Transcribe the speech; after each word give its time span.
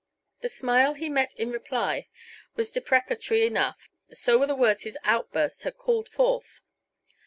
The 0.39 0.49
smile 0.49 0.95
he 0.95 1.09
met 1.09 1.31
in 1.35 1.51
reply 1.51 2.07
was 2.55 2.71
deprecatory 2.71 3.45
enough; 3.45 3.87
so 4.11 4.39
were 4.39 4.47
the 4.47 4.55
words 4.55 4.81
his 4.81 4.97
outburst 5.03 5.61
had 5.61 5.77
called 5.77 6.09
forth. 6.09 6.61